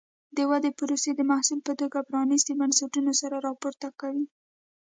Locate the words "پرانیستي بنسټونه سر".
2.09-3.31